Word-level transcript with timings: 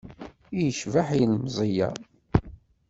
I 0.57 0.57
yecbeḥ 0.65 1.07
ilemẓi-a! 1.19 1.89